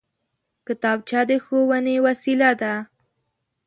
کتابچه 0.67 1.21
د 1.29 1.31
ښوونې 1.43 1.95
وسېله 2.05 2.51
ده 2.61 2.73